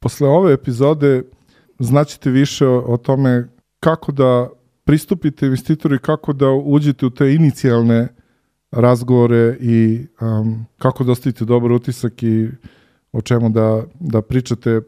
posle 0.00 0.28
ove 0.28 0.52
epizode 0.52 1.22
znaćete 1.78 2.30
više 2.30 2.66
o, 2.66 2.96
tome 2.96 3.48
kako 3.80 4.12
da 4.12 4.48
pristupite 4.84 5.46
investitoru 5.46 5.94
i 5.94 5.98
kako 5.98 6.32
da 6.32 6.50
uđete 6.50 7.06
u 7.06 7.10
te 7.10 7.34
inicijalne 7.34 8.08
razgovore 8.70 9.56
i 9.60 10.06
um, 10.20 10.66
kako 10.78 11.04
da 11.04 11.12
ostavite 11.12 11.44
dobar 11.44 11.72
utisak 11.72 12.22
i 12.22 12.48
o 13.12 13.20
čemu 13.20 13.50
da, 13.50 13.82
da 14.00 14.22
pričate 14.22 14.80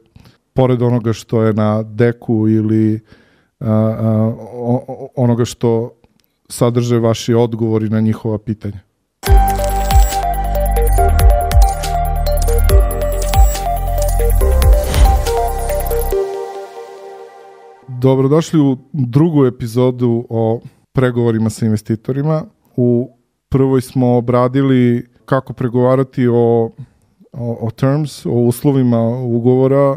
pored 0.52 0.82
onoga 0.82 1.12
što 1.12 1.42
je 1.42 1.52
na 1.52 1.82
deku 1.82 2.48
ili 2.48 3.00
a, 3.60 3.70
a, 3.70 4.34
onoga 5.16 5.44
što 5.44 5.92
sadrže 6.48 6.98
vaši 6.98 7.34
odgovori 7.34 7.88
na 7.88 8.00
njihova 8.00 8.38
pitanja. 8.38 8.89
Dobrodošli 17.98 18.60
u 18.60 18.76
drugu 18.92 19.46
epizodu 19.46 20.26
o 20.28 20.60
pregovorima 20.92 21.50
sa 21.50 21.66
investitorima. 21.66 22.44
U 22.76 23.10
prvoj 23.48 23.80
smo 23.80 24.16
obradili 24.16 25.08
kako 25.24 25.52
pregovarati 25.52 26.26
o, 26.26 26.70
o, 27.32 27.58
o 27.60 27.70
terms, 27.70 28.26
o 28.26 28.30
uslovima 28.30 29.00
ugovora 29.08 29.96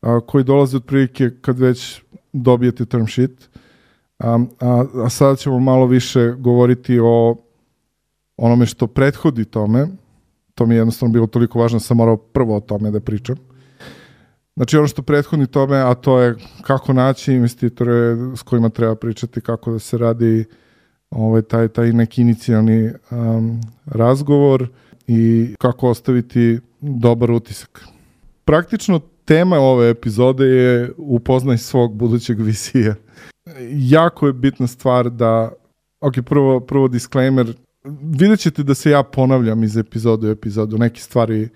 a, 0.00 0.20
koji 0.26 0.44
dolaze 0.44 0.76
otprilike 0.76 1.30
kad 1.40 1.58
već 1.58 2.02
dobijete 2.32 2.86
term 2.86 3.06
sheet. 3.06 3.50
A, 4.18 4.38
a, 4.60 4.84
a 5.04 5.08
sada 5.08 5.36
ćemo 5.36 5.60
malo 5.60 5.86
više 5.86 6.34
govoriti 6.38 6.98
o 7.02 7.36
onome 8.36 8.66
što 8.66 8.86
prethodi 8.86 9.44
tome. 9.44 9.86
To 10.54 10.66
mi 10.66 10.74
je 10.74 10.78
jednostavno 10.78 11.12
bilo 11.12 11.26
toliko 11.26 11.58
važno, 11.58 11.80
sam 11.80 11.96
morao 11.96 12.16
prvo 12.16 12.56
o 12.56 12.60
tome 12.60 12.90
da 12.90 13.00
pričam. 13.00 13.45
Znači 14.56 14.76
ono 14.76 14.86
što 14.86 15.02
prethodni 15.02 15.46
tome, 15.46 15.76
a 15.76 15.94
to 15.94 16.20
je 16.20 16.34
kako 16.62 16.92
naći 16.92 17.32
investitore 17.32 18.16
s 18.36 18.42
kojima 18.42 18.68
treba 18.68 18.94
pričati, 18.94 19.40
kako 19.40 19.72
da 19.72 19.78
se 19.78 19.98
radi 19.98 20.44
ovaj, 21.10 21.42
taj, 21.42 21.68
taj 21.68 21.92
neki 21.92 22.20
inicijalni 22.20 22.90
um, 23.10 23.60
razgovor 23.86 24.68
i 25.06 25.54
kako 25.58 25.88
ostaviti 25.88 26.58
dobar 26.80 27.30
utisak. 27.30 27.84
Praktično 28.44 29.00
tema 29.24 29.56
ove 29.56 29.90
epizode 29.90 30.46
je 30.46 30.92
upoznaj 30.96 31.58
svog 31.58 31.94
budućeg 31.94 32.40
visija. 32.40 32.94
Jako 33.70 34.26
je 34.26 34.32
bitna 34.32 34.66
stvar 34.66 35.10
da, 35.10 35.52
ok, 36.00 36.14
prvo, 36.26 36.60
prvo 36.60 36.88
disclaimer, 36.88 37.54
vidjet 38.02 38.40
ćete 38.40 38.62
da 38.62 38.74
se 38.74 38.90
ja 38.90 39.02
ponavljam 39.02 39.64
iz 39.64 39.76
epizode 39.76 40.28
u 40.28 40.30
epizodu, 40.30 40.78
neke 40.78 41.00
stvari 41.00 41.48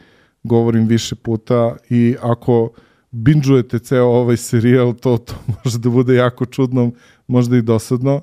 govorim 0.43 0.87
više 0.87 1.15
puta 1.15 1.77
i 1.91 2.17
ako 2.23 2.71
binđujete 3.11 3.79
ceo 3.79 4.07
ovaj 4.07 4.37
serijal, 4.37 4.95
to, 4.95 5.19
to 5.19 5.35
može 5.65 5.79
da 5.79 5.91
bude 5.91 6.15
jako 6.15 6.47
čudno, 6.47 6.91
možda 7.27 7.57
i 7.57 7.63
dosadno, 7.63 8.21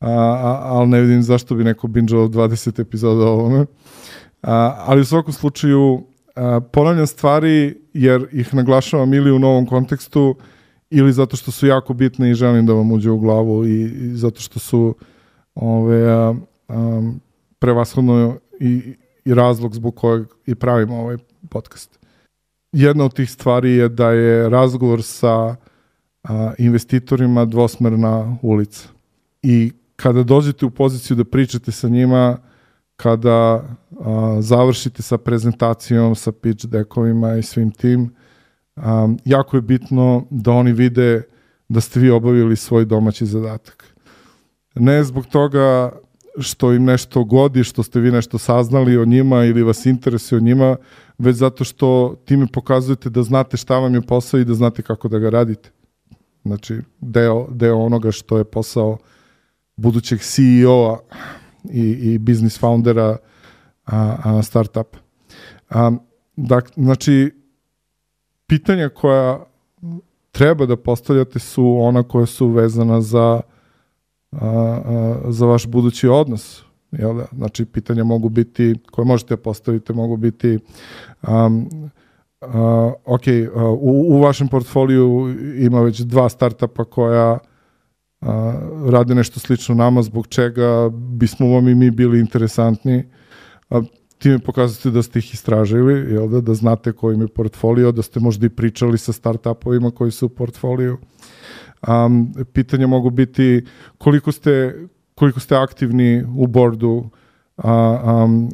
a, 0.00 0.10
a, 0.10 0.60
ali 0.64 0.88
ne 0.88 1.00
vidim 1.00 1.22
zašto 1.22 1.54
bi 1.54 1.64
neko 1.64 1.88
binđovao 1.88 2.28
20 2.28 2.80
epizoda 2.80 3.24
o 3.24 3.32
ovome. 3.32 3.66
A, 4.42 4.74
ali 4.78 5.00
u 5.00 5.04
svakom 5.04 5.32
slučaju 5.32 6.02
a, 6.36 6.60
ponavljam 6.72 7.06
stvari 7.06 7.78
jer 7.94 8.28
ih 8.32 8.54
naglašavam 8.54 9.14
ili 9.14 9.32
u 9.32 9.38
novom 9.38 9.66
kontekstu 9.66 10.36
ili 10.90 11.12
zato 11.12 11.36
što 11.36 11.50
su 11.50 11.66
jako 11.66 11.94
bitne 11.94 12.30
i 12.30 12.34
želim 12.34 12.66
da 12.66 12.72
vam 12.72 12.92
uđe 12.92 13.10
u 13.10 13.18
glavu 13.18 13.66
i, 13.66 13.82
i 13.82 14.16
zato 14.16 14.40
što 14.40 14.58
su 14.58 14.94
ove, 15.54 16.12
a, 16.12 16.34
a, 16.68 17.12
prevashodno 17.58 18.36
i, 18.60 18.94
i 19.24 19.34
razlog 19.34 19.74
zbog 19.74 19.96
kojeg 19.96 20.26
i 20.46 20.54
pravimo 20.54 21.00
ovaj 21.00 21.16
podcast 21.48 21.99
jedna 22.72 23.04
od 23.04 23.14
tih 23.14 23.30
stvari 23.30 23.70
je 23.70 23.88
da 23.88 24.10
je 24.10 24.48
razgovor 24.48 25.02
sa 25.02 25.56
a, 26.22 26.52
investitorima 26.58 27.44
dvosmerna 27.44 28.36
ulica. 28.42 28.88
I 29.42 29.72
kada 29.96 30.22
dođete 30.22 30.66
u 30.66 30.70
poziciju 30.70 31.16
da 31.16 31.24
pričate 31.24 31.72
sa 31.72 31.88
njima, 31.88 32.38
kada 32.96 33.64
a, 34.00 34.36
završite 34.40 35.02
sa 35.02 35.18
prezentacijom, 35.18 36.14
sa 36.14 36.32
pitch 36.32 36.66
deckovima 36.66 37.36
i 37.36 37.42
svim 37.42 37.70
tim, 37.70 38.14
a, 38.76 39.08
jako 39.24 39.56
je 39.56 39.62
bitno 39.62 40.26
da 40.30 40.52
oni 40.52 40.72
vide 40.72 41.22
da 41.68 41.80
ste 41.80 42.00
vi 42.00 42.10
obavili 42.10 42.56
svoj 42.56 42.84
domaći 42.84 43.26
zadatak. 43.26 43.94
Ne 44.74 45.04
zbog 45.04 45.26
toga 45.26 45.92
što 46.38 46.72
im 46.72 46.84
nešto 46.84 47.24
godi, 47.24 47.64
što 47.64 47.82
ste 47.82 48.00
vi 48.00 48.10
nešto 48.10 48.38
saznali 48.38 48.98
o 48.98 49.04
njima 49.04 49.44
ili 49.44 49.62
vas 49.62 49.86
interesuje 49.86 50.36
o 50.36 50.42
njima, 50.42 50.76
već 51.18 51.36
zato 51.36 51.64
što 51.64 52.16
time 52.24 52.46
pokazujete 52.52 53.10
da 53.10 53.22
znate 53.22 53.56
šta 53.56 53.78
vam 53.78 53.94
je 53.94 54.02
posao 54.02 54.40
i 54.40 54.44
da 54.44 54.54
znate 54.54 54.82
kako 54.82 55.08
da 55.08 55.18
ga 55.18 55.30
radite. 55.30 55.70
Znači, 56.44 56.80
deo, 57.00 57.46
deo 57.50 57.78
onoga 57.78 58.12
što 58.12 58.38
je 58.38 58.44
posao 58.44 58.98
budućeg 59.76 60.20
CEO-a 60.20 60.98
i, 61.70 61.90
i 61.90 62.18
business 62.18 62.58
foundera 62.58 63.16
a, 63.86 64.16
a 64.24 64.42
startup. 64.42 64.96
A, 65.70 65.90
dak, 66.36 66.70
znači, 66.76 67.30
pitanja 68.46 68.88
koja 68.88 69.44
treba 70.32 70.66
da 70.66 70.76
postavljate 70.76 71.38
su 71.38 71.76
ona 71.80 72.02
koja 72.02 72.26
su 72.26 72.48
vezana 72.48 73.00
za, 73.00 73.40
a, 74.32 74.46
a, 74.46 75.20
za 75.28 75.46
vaš 75.46 75.66
budući 75.66 76.08
odnos 76.08 76.62
Jel 76.92 77.16
da? 77.16 77.26
Znači, 77.36 77.64
pitanja 77.64 78.04
mogu 78.04 78.28
biti, 78.28 78.74
koje 78.90 79.04
možete 79.04 79.36
postaviti, 79.36 79.92
mogu 79.92 80.16
biti 80.16 80.58
um, 81.28 81.68
uh, 82.40 82.92
ok, 83.04 83.22
uh, 83.54 83.62
u, 83.62 84.16
u 84.16 84.20
vašem 84.20 84.48
portfoliju 84.48 85.36
ima 85.58 85.80
već 85.80 86.00
dva 86.00 86.28
startupa 86.28 86.84
koja 86.84 87.32
uh, 87.32 88.28
rade 88.90 89.14
nešto 89.14 89.40
slično 89.40 89.74
nama, 89.74 90.02
zbog 90.02 90.26
čega 90.26 90.88
bismo 90.92 91.48
vam 91.48 91.68
i 91.68 91.74
mi 91.74 91.90
bili 91.90 92.20
interesantni. 92.20 93.04
Uh, 93.70 93.84
time 94.18 94.38
pokazate 94.38 94.90
da 94.90 95.02
ste 95.02 95.18
ih 95.18 95.34
istražili, 95.34 96.12
jel 96.12 96.28
da, 96.28 96.40
da 96.40 96.54
znate 96.54 96.92
koji 96.92 97.14
im 97.14 97.20
je 97.20 97.28
portfolio, 97.28 97.92
da 97.92 98.02
ste 98.02 98.20
možda 98.20 98.46
i 98.46 98.50
pričali 98.50 98.98
sa 98.98 99.12
startupovima 99.12 99.90
koji 99.90 100.10
su 100.10 100.26
u 100.26 100.28
portfoliju. 100.28 100.98
Um, 101.88 102.32
pitanja 102.52 102.86
mogu 102.86 103.10
biti 103.10 103.64
koliko 103.98 104.32
ste, 104.32 104.74
koliko 105.14 105.40
ste 105.40 105.56
aktivni 105.56 106.24
u 106.36 106.46
bordu, 106.46 107.10
a, 107.56 108.24
um, 108.24 108.50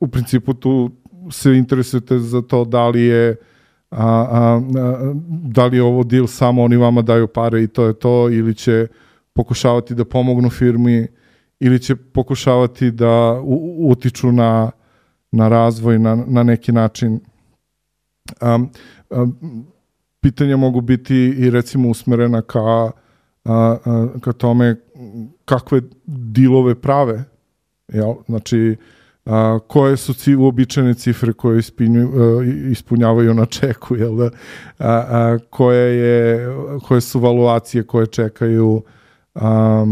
u 0.00 0.08
principu 0.08 0.54
tu 0.54 0.90
se 1.30 1.56
interesujete 1.56 2.18
za 2.18 2.42
to 2.42 2.64
da 2.64 2.88
li 2.88 3.02
je 3.02 3.36
a, 3.90 4.06
a, 4.06 4.60
a, 4.80 5.14
da 5.28 5.66
li 5.66 5.76
je 5.76 5.82
ovo 5.82 6.04
deal 6.04 6.26
samo 6.26 6.62
oni 6.62 6.76
vama 6.76 7.02
daju 7.02 7.28
pare 7.28 7.62
i 7.62 7.68
to 7.68 7.86
je 7.86 7.94
to 7.94 8.30
ili 8.30 8.54
će 8.54 8.86
pokušavati 9.32 9.94
da 9.94 10.04
pomognu 10.04 10.50
firmi 10.50 11.06
ili 11.60 11.78
će 11.82 11.96
pokušavati 11.96 12.90
da 12.90 13.40
u, 13.42 13.88
utiču 13.90 14.32
na, 14.32 14.70
na 15.32 15.48
razvoj 15.48 15.98
na, 15.98 16.24
na 16.26 16.42
neki 16.42 16.72
način. 16.72 17.20
Um, 18.40 18.70
um, 19.10 19.66
pitanja 20.20 20.56
mogu 20.56 20.80
biti 20.80 21.16
i 21.16 21.50
recimo 21.50 21.88
usmerena 21.88 22.42
ka 22.42 22.90
a, 23.44 23.76
a, 23.84 24.06
ka 24.20 24.32
tome 24.32 24.76
kakve 25.44 25.80
dilove 26.06 26.74
prave. 26.74 27.24
Jel? 27.88 28.14
Znači, 28.26 28.76
a, 29.24 29.58
koje 29.68 29.96
su 29.96 30.14
ci, 30.14 30.36
uobičajene 30.36 30.94
cifre 30.94 31.32
koje 31.32 31.58
ispinju, 31.58 32.08
a, 32.08 32.44
ispunjavaju 32.70 33.34
na 33.34 33.46
čeku, 33.46 33.96
jel 33.96 34.16
da? 34.16 34.24
A, 34.24 34.30
a, 34.78 35.38
koje, 35.50 35.96
je, 35.96 36.48
koje 36.88 37.00
su 37.00 37.20
valuacije 37.20 37.86
koje 37.86 38.06
čekaju, 38.06 38.82
a, 39.34 39.84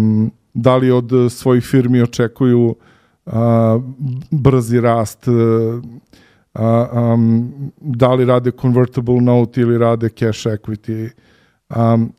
da 0.55 0.77
li 0.77 0.91
od 0.91 1.11
svojih 1.31 1.65
firmi 1.65 2.03
očekuju 2.03 2.75
a, 3.27 3.81
brzi 4.31 4.81
rast, 4.81 5.29
a, 5.29 5.33
um, 6.59 7.53
da 7.81 8.15
li 8.15 8.25
rade 8.25 8.51
convertible 8.61 9.21
note 9.21 9.61
ili 9.61 9.79
rade 9.79 10.09
cash 10.09 10.47
equity. 10.47 11.11
Um, 11.77 12.13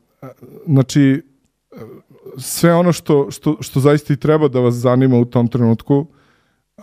znači, 0.66 1.22
sve 2.38 2.74
ono 2.74 2.92
što, 2.92 3.30
što, 3.30 3.56
što 3.60 3.80
zaista 3.80 4.12
i 4.12 4.16
treba 4.16 4.48
da 4.48 4.60
vas 4.60 4.74
zanima 4.74 5.16
u 5.16 5.24
tom 5.24 5.48
trenutku, 5.48 6.06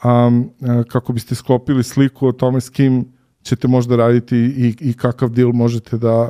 um, 0.04 0.50
kako 0.88 1.14
biste 1.14 1.36
sklopili 1.36 1.84
sliku 1.84 2.28
o 2.28 2.32
tome 2.32 2.62
s 2.62 2.70
kim 2.70 3.06
ćete 3.44 3.68
možda 3.68 3.96
raditi 3.96 4.38
i, 4.38 4.76
i 4.80 4.94
kakav 4.94 5.30
deal 5.30 5.52
možete 5.54 5.98
da, 5.98 6.30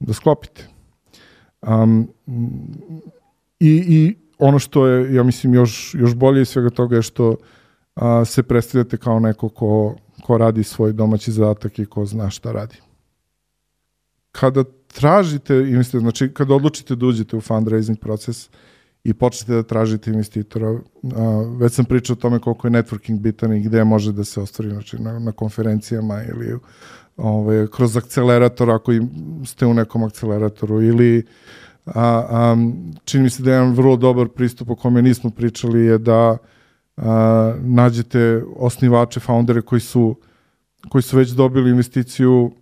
da 0.00 0.12
sklopite. 0.12 0.68
Um, 1.62 2.08
i, 3.60 3.84
I 3.88 4.16
ono 4.38 4.58
što 4.58 4.86
je, 4.86 5.14
ja 5.14 5.22
mislim, 5.22 5.54
još, 5.54 5.94
još 5.98 6.14
bolje 6.14 6.42
iz 6.42 6.48
svega 6.48 6.70
toga 6.70 6.96
je 6.96 7.02
što 7.02 7.36
a, 7.94 8.24
se 8.24 8.42
predstavljate 8.42 8.96
kao 8.96 9.20
neko 9.20 9.48
ko, 9.48 9.96
ko 10.20 10.38
radi 10.38 10.62
svoj 10.62 10.92
domaći 10.92 11.32
zadatak 11.32 11.78
i 11.78 11.86
ko 11.86 12.06
zna 12.06 12.30
šta 12.30 12.52
radi. 12.52 12.76
Kada 14.32 14.64
tražite 14.94 15.54
investitora, 15.56 16.00
znači 16.00 16.34
kada 16.34 16.54
odlučite 16.54 16.96
da 16.96 17.06
uđete 17.06 17.36
u 17.36 17.40
fundraising 17.40 17.98
proces 17.98 18.48
i 19.04 19.14
počnete 19.14 19.52
da 19.52 19.62
tražite 19.62 20.10
investitora, 20.10 20.80
već 21.58 21.72
sam 21.72 21.84
pričao 21.84 22.14
o 22.14 22.16
tome 22.16 22.38
koliko 22.38 22.66
je 22.66 22.70
networking 22.70 23.18
bitan 23.18 23.52
i 23.52 23.60
gde 23.60 23.84
može 23.84 24.12
da 24.12 24.24
se 24.24 24.40
ostvari, 24.40 24.70
znači 24.70 25.02
na, 25.02 25.18
na 25.18 25.32
konferencijama 25.32 26.22
ili 26.22 26.58
ovaj, 27.16 27.66
kroz 27.66 27.96
akcelerator 27.96 28.70
ako 28.70 28.92
ste 29.46 29.66
u 29.66 29.74
nekom 29.74 30.04
akceleratoru 30.04 30.82
ili 30.82 31.26
a, 31.86 32.26
a, 32.30 32.56
čini 33.04 33.22
mi 33.22 33.30
se 33.30 33.42
da 33.42 33.50
je 33.50 33.54
jedan 33.54 33.74
vrlo 33.74 33.96
dobar 33.96 34.28
pristup 34.28 34.70
o 34.70 34.76
kome 34.76 35.02
nismo 35.02 35.30
pričali 35.30 35.84
je 35.84 35.98
da 35.98 36.36
a, 37.00 37.54
nađete 37.60 38.42
osnivače, 38.56 39.20
foundere 39.20 39.62
koji 39.62 39.80
su 39.80 40.16
koji 40.88 41.02
su 41.02 41.16
već 41.16 41.30
dobili 41.30 41.70
investiciju 41.70 42.52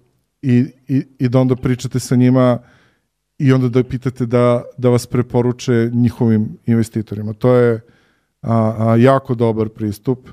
i, 0.43 0.64
i, 0.88 1.06
i 1.19 1.29
da 1.29 1.40
onda 1.40 1.56
pričate 1.56 2.00
sa 2.00 2.17
njima 2.17 2.58
i 3.38 3.52
onda 3.52 3.69
da 3.69 3.85
pitate 3.85 4.26
da, 4.26 4.62
da 4.79 4.88
vas 4.88 5.06
preporuče 5.06 5.90
njihovim 5.93 6.58
investitorima. 6.67 7.32
To 7.32 7.55
je 7.55 7.81
a, 8.43 8.75
a, 8.79 8.96
jako 8.96 9.35
dobar 9.35 9.69
pristup. 9.69 10.29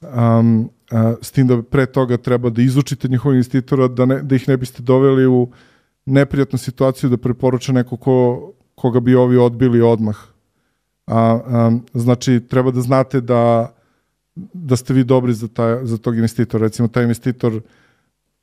Um, 0.00 0.70
a, 0.90 1.14
s 1.22 1.30
tim 1.30 1.46
da 1.46 1.62
pre 1.62 1.86
toga 1.86 2.16
treba 2.16 2.50
da 2.50 2.62
izučite 2.62 3.08
njihovog 3.08 3.34
investitora, 3.34 3.88
da, 3.88 4.04
ne, 4.06 4.22
da 4.22 4.34
ih 4.34 4.48
ne 4.48 4.56
biste 4.56 4.82
doveli 4.82 5.26
u 5.26 5.48
neprijatnu 6.06 6.58
situaciju 6.58 7.10
da 7.10 7.16
preporuče 7.16 7.72
neko 7.72 7.96
ko, 7.96 8.52
koga 8.74 9.00
bi 9.00 9.14
ovi 9.14 9.36
odbili 9.36 9.82
odmah. 9.82 10.16
A, 11.06 11.40
a, 11.46 11.78
znači, 11.94 12.40
treba 12.48 12.70
da 12.70 12.80
znate 12.80 13.20
da, 13.20 13.74
da 14.52 14.76
ste 14.76 14.94
vi 14.94 15.04
dobri 15.04 15.34
za, 15.34 15.48
taj, 15.48 15.84
za 15.86 15.98
tog 15.98 16.16
investitora. 16.16 16.62
Recimo, 16.62 16.88
taj 16.88 17.02
investitor 17.02 17.60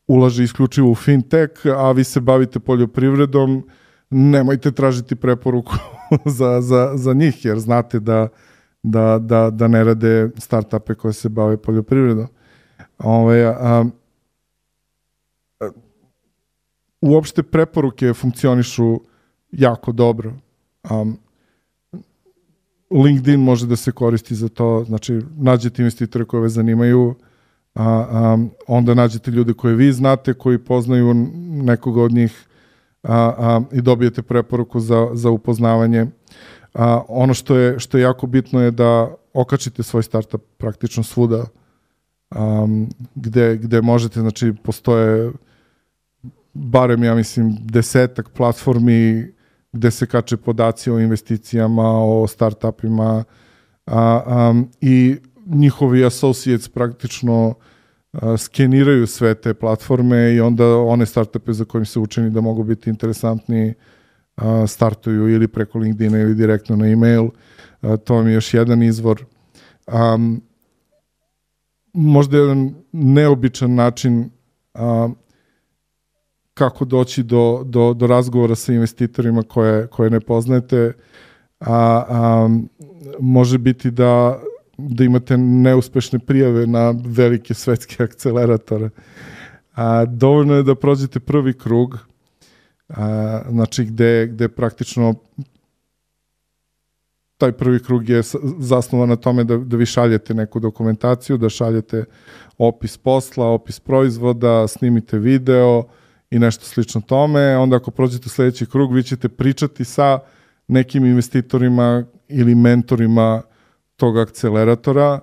ulaže 0.07 0.44
isključivo 0.44 0.92
u 0.92 0.95
fintech, 0.95 1.65
a 1.65 1.92
vi 1.92 2.04
se 2.04 2.19
bavite 2.19 2.60
poljoprivredom, 2.60 3.63
nemojte 4.10 4.71
tražiti 4.71 5.15
preporuku 5.15 5.74
za, 6.38 6.62
za, 6.62 6.92
za 6.95 7.13
njih, 7.13 7.45
jer 7.45 7.60
znate 7.60 8.00
da, 8.00 8.27
da, 8.83 9.19
da, 9.19 9.50
da 9.50 9.68
ne 9.68 9.83
rade 9.83 10.30
startupe 10.38 10.95
koje 10.95 11.13
se 11.13 11.30
bave 11.30 11.57
poljoprivredom. 11.57 12.27
Ove, 12.98 13.45
a, 13.45 13.56
a, 15.59 15.69
uopšte 17.01 17.44
preporuke 17.44 18.13
funkcionišu 18.13 19.00
jako 19.51 19.92
dobro. 19.92 20.33
Um, 20.92 21.18
LinkedIn 22.91 23.39
može 23.39 23.68
da 23.68 23.75
se 23.75 23.91
koristi 23.91 24.35
za 24.35 24.50
to, 24.50 24.83
znači 24.88 25.21
nađete 25.38 25.81
investitore 25.81 26.25
koje 26.25 26.41
vas 26.41 26.51
zanimaju, 26.51 27.15
a, 27.75 27.83
a, 27.83 28.38
onda 28.68 28.94
nađete 28.94 29.31
ljude 29.31 29.53
koje 29.53 29.75
vi 29.75 29.91
znate, 29.91 30.33
koji 30.33 30.57
poznaju 30.57 31.13
nekoga 31.63 32.01
od 32.01 32.12
njih 32.12 32.45
a, 33.03 33.33
a, 33.38 33.62
i 33.71 33.81
dobijete 33.81 34.21
preporuku 34.21 34.80
za, 34.80 35.09
za 35.13 35.30
upoznavanje. 35.30 36.07
A, 36.74 37.01
ono 37.07 37.33
što 37.33 37.56
je, 37.56 37.80
što 37.80 37.97
je 37.97 38.01
jako 38.01 38.27
bitno 38.27 38.62
je 38.62 38.71
da 38.71 39.15
okačite 39.33 39.83
svoj 39.83 40.03
startup 40.03 40.41
praktično 40.57 41.03
svuda 41.03 41.45
um, 42.35 42.89
gde, 43.15 43.57
gde 43.57 43.81
možete, 43.81 44.19
znači 44.19 44.53
postoje 44.63 45.31
barem 46.53 47.03
ja 47.03 47.15
mislim 47.15 47.57
desetak 47.62 48.30
platformi 48.30 49.33
gde 49.74 49.92
se 49.92 50.06
kače 50.06 50.38
podaci 50.38 50.92
o 50.92 51.00
investicijama, 51.00 52.04
o 52.04 52.28
startupima 52.28 53.24
a, 53.86 54.50
um, 54.52 54.70
i 54.81 55.18
njihovi 55.46 56.06
associates 56.06 56.70
praktično 56.70 57.54
a, 58.14 58.38
skeniraju 58.38 59.08
sve 59.08 59.36
te 59.36 59.54
platforme 59.54 60.34
i 60.34 60.42
onda 60.42 60.78
one 60.78 61.06
startupe 61.06 61.54
za 61.54 61.66
kojim 61.66 61.86
se 61.86 62.00
učini 62.00 62.30
da 62.30 62.42
mogu 62.42 62.64
biti 62.64 62.90
interesantni 62.90 63.74
a, 64.36 64.68
startuju 64.68 65.30
ili 65.30 65.48
preko 65.48 65.80
LinkedIna 65.80 66.19
ili 66.19 66.36
direktno 66.36 66.76
na 66.76 66.88
email. 66.88 67.28
A, 67.81 67.98
to 67.98 68.16
vam 68.16 68.28
je 68.28 68.34
još 68.34 68.54
jedan 68.54 68.84
izvor. 68.84 69.26
Um, 69.88 70.42
možda 71.94 72.38
jedan 72.38 72.74
neobičan 72.92 73.76
način 73.76 74.30
a, 74.74 75.10
kako 76.54 76.86
doći 76.86 77.24
do, 77.24 77.64
do, 77.66 77.94
do 77.94 78.08
razgovora 78.08 78.56
sa 78.56 78.74
investitorima 78.74 79.44
koje, 79.44 79.88
koje 79.88 80.10
ne 80.10 80.20
poznajete, 80.20 80.94
a, 81.60 82.04
a 82.10 82.50
može 83.20 83.58
biti 83.58 83.92
da, 83.92 84.40
da 84.78 85.04
imate 85.04 85.38
neuspešne 85.38 86.20
prijave 86.20 86.68
na 86.68 86.94
velike 87.06 87.54
svetske 87.54 88.04
akceleratore. 88.08 88.90
A, 89.76 90.06
dovoljno 90.06 90.54
je 90.56 90.64
da 90.64 90.76
prođete 90.76 91.20
prvi 91.20 91.54
krug, 91.54 91.98
a, 92.90 93.42
znači 93.50 93.86
gde, 93.86 94.28
gde 94.28 94.50
praktično 94.50 95.16
taj 97.38 97.52
prvi 97.52 97.84
krug 97.84 98.10
je 98.10 98.22
zasnovan 98.60 99.10
na 99.10 99.16
tome 99.16 99.44
da, 99.44 99.58
da 99.58 99.78
vi 99.78 99.86
šaljete 99.86 100.34
neku 100.34 100.60
dokumentaciju, 100.60 101.38
da 101.38 101.50
šaljete 101.50 102.06
opis 102.58 102.98
posla, 102.98 103.46
opis 103.46 103.80
proizvoda, 103.80 104.68
snimite 104.68 105.20
video, 105.20 105.84
i 106.33 106.39
nešto 106.39 106.65
slično 106.65 107.01
tome. 107.01 107.57
Onda 107.57 107.75
ako 107.75 107.91
prođete 107.91 108.30
sledeći 108.30 108.65
krug, 108.65 108.94
vi 108.94 109.03
ćete 109.03 109.30
pričati 109.30 109.85
sa 109.85 110.19
nekim 110.68 111.06
investitorima 111.06 112.06
ili 112.27 112.56
mentorima 112.56 113.41
tog 113.95 114.18
akceleratora 114.18 115.19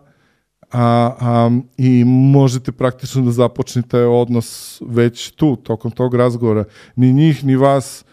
a, 0.72 1.12
a, 1.20 1.50
i 1.76 2.04
možete 2.06 2.72
praktično 2.72 3.22
da 3.22 3.30
započnete 3.30 3.98
odnos 3.98 4.82
već 4.86 5.30
tu, 5.30 5.56
tokom 5.56 5.90
tog 5.90 6.14
razgovora. 6.14 6.64
Ni 6.96 7.12
njih, 7.12 7.44
ni 7.44 7.56
vas, 7.56 8.04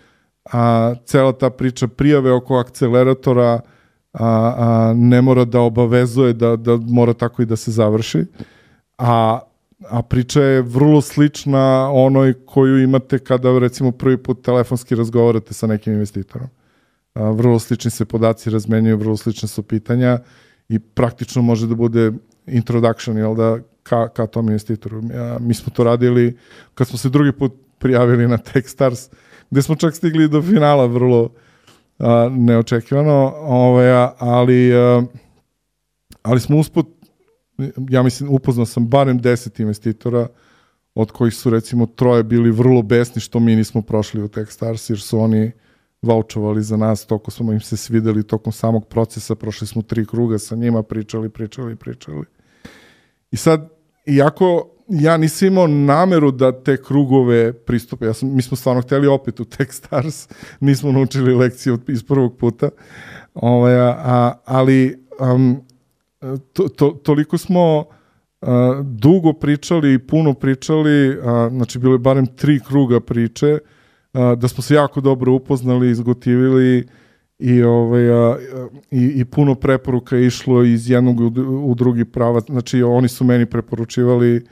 a 0.53 0.93
cela 1.05 1.31
ta 1.31 1.49
priča 1.49 1.87
prijave 1.87 2.31
oko 2.31 2.57
akceleratora 2.57 3.59
a, 4.13 4.53
a, 4.57 4.93
ne 4.95 5.21
mora 5.21 5.45
da 5.45 5.59
obavezuje 5.59 6.33
da, 6.33 6.55
da 6.55 6.77
mora 6.77 7.13
tako 7.13 7.41
i 7.41 7.45
da 7.45 7.55
se 7.55 7.71
završi. 7.71 8.25
A 8.97 9.39
a 9.85 10.01
priča 10.01 10.41
je 10.41 10.61
vrlo 10.61 11.01
slična 11.01 11.91
onoj 11.91 12.33
koju 12.45 12.83
imate 12.83 13.19
kada 13.19 13.59
recimo 13.59 13.91
prvi 13.91 14.17
put 14.17 14.41
telefonski 14.41 14.95
razgovarate 14.95 15.53
sa 15.53 15.67
nekim 15.67 15.93
investitorom. 15.93 16.47
A, 17.13 17.29
vrlo 17.29 17.59
slični 17.59 17.91
se 17.91 18.05
podaci 18.05 18.49
razmenjuju, 18.49 18.97
vrlo 18.97 19.17
slične 19.17 19.47
su 19.47 19.63
pitanja 19.63 20.19
i 20.69 20.79
praktično 20.79 21.41
može 21.41 21.67
da 21.67 21.75
bude 21.75 22.11
introduction, 22.47 23.17
jel 23.17 23.35
da, 23.35 23.57
ka, 23.83 24.07
ka 24.07 24.27
tom 24.27 24.47
investitoru. 24.47 25.01
Ja, 25.13 25.37
mi 25.39 25.53
smo 25.53 25.73
to 25.73 25.83
radili 25.83 26.37
kad 26.73 26.87
smo 26.87 26.97
se 26.97 27.09
drugi 27.09 27.31
put 27.31 27.53
prijavili 27.79 28.27
na 28.27 28.37
Techstars, 28.37 29.09
gde 29.49 29.61
smo 29.61 29.75
čak 29.75 29.95
stigli 29.95 30.27
do 30.27 30.41
finala 30.41 30.85
vrlo 30.85 31.29
a, 31.99 32.29
neočekivano, 32.31 33.33
ovaj, 33.37 34.09
ali, 34.19 34.73
a, 34.75 35.03
ali 36.21 36.39
smo 36.39 36.57
usput 36.57 36.96
ja 37.89 38.03
mislim, 38.03 38.29
upoznao 38.29 38.65
sam 38.65 38.87
barem 38.87 39.19
10 39.19 39.61
investitora, 39.61 40.27
od 40.95 41.11
kojih 41.11 41.33
su 41.33 41.49
recimo 41.49 41.85
troje 41.85 42.23
bili 42.23 42.51
vrlo 42.51 42.81
besni 42.81 43.21
što 43.21 43.39
mi 43.39 43.55
nismo 43.55 43.81
prošli 43.81 44.23
u 44.23 44.27
Techstars, 44.27 44.89
jer 44.89 44.99
su 44.99 45.19
oni 45.19 45.51
vaučovali 46.01 46.63
za 46.63 46.77
nas, 46.77 47.05
toko 47.05 47.31
smo 47.31 47.53
im 47.53 47.59
se 47.59 47.77
svideli 47.77 48.23
tokom 48.23 48.53
samog 48.53 48.87
procesa, 48.87 49.35
prošli 49.35 49.67
smo 49.67 49.81
tri 49.81 50.05
kruga 50.05 50.37
sa 50.37 50.55
njima, 50.55 50.83
pričali, 50.83 51.29
pričali, 51.29 51.75
pričali. 51.75 52.25
I 53.31 53.37
sad, 53.37 53.69
iako 54.05 54.69
ja 54.89 55.17
nisam 55.17 55.47
imao 55.47 55.67
nameru 55.67 56.31
da 56.31 56.63
te 56.63 56.83
krugove 56.83 57.53
pristupe, 57.53 58.05
ja 58.05 58.13
sam, 58.13 58.35
mi 58.35 58.41
smo 58.41 58.57
stvarno 58.57 58.81
hteli 58.81 59.07
opet 59.07 59.39
u 59.39 59.45
Techstars, 59.45 60.27
nismo 60.59 60.91
naučili 60.91 61.35
lekciju 61.35 61.79
iz 61.87 62.03
prvog 62.03 62.37
puta, 62.37 62.69
ovaj, 63.33 63.75
a, 63.79 64.33
ali 64.45 65.05
um, 65.19 65.61
to, 66.53 66.67
to, 66.67 66.89
toliko 66.89 67.37
smo 67.37 67.79
uh, 67.79 68.47
dugo 68.83 69.33
pričali 69.33 69.93
i 69.93 69.99
puno 69.99 70.33
pričali, 70.33 71.09
uh, 71.09 71.23
znači 71.49 71.79
bilo 71.79 71.93
je 71.93 71.99
barem 71.99 72.25
tri 72.25 72.59
kruga 72.67 72.99
priče, 72.99 73.53
uh, 74.13 74.33
da 74.37 74.47
smo 74.47 74.63
se 74.63 74.75
jako 74.75 75.01
dobro 75.01 75.33
upoznali, 75.33 75.91
izgotivili 75.91 76.87
i, 77.39 77.63
ovaj, 77.63 78.09
a, 78.11 78.37
i, 78.91 79.05
i 79.15 79.25
puno 79.25 79.55
preporuka 79.55 80.17
išlo 80.17 80.63
iz 80.63 80.89
jednog 80.89 81.19
u, 81.19 81.25
u 81.71 81.75
drugi 81.75 82.05
pravac. 82.05 82.45
Znači 82.45 82.83
oni 82.83 83.07
su 83.07 83.23
meni 83.25 83.45
preporučivali 83.45 84.45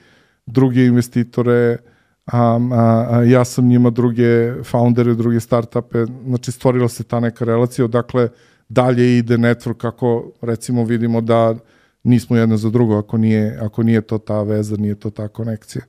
druge 0.45 0.85
investitore, 0.85 1.77
a, 2.25 2.59
a, 2.71 3.07
a 3.09 3.23
ja 3.23 3.45
sam 3.45 3.67
njima 3.67 3.89
druge 3.89 4.63
foundere, 4.63 5.13
druge 5.13 5.39
startupe, 5.39 6.05
znači 6.25 6.51
stvorila 6.51 6.87
se 6.87 7.03
ta 7.03 7.19
neka 7.19 7.45
relacija, 7.45 7.85
odakle 7.85 8.29
dalje 8.69 9.17
ide 9.17 9.37
network 9.37 9.87
ako 9.87 10.31
recimo 10.41 10.83
vidimo 10.83 11.21
da 11.21 11.55
nismo 12.03 12.37
jedno 12.37 12.57
za 12.57 12.69
drugo 12.69 12.97
ako 12.97 13.17
nije, 13.17 13.57
ako 13.61 13.83
nije 13.83 14.01
to 14.01 14.17
ta 14.17 14.43
veza, 14.43 14.75
nije 14.77 14.95
to 14.95 15.09
ta 15.09 15.27
konekcija. 15.27 15.83